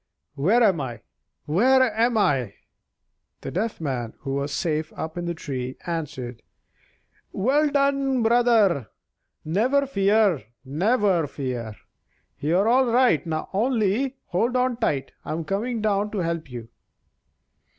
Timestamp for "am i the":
1.95-3.51